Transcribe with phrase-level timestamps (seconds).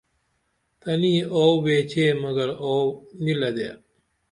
[0.79, 2.85] تنی آو ویچے مگر آوو
[3.23, 3.69] نی لدے